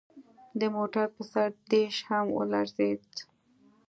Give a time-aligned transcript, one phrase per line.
[0.59, 3.05] د موټر پر سر ډیش هم ولړزید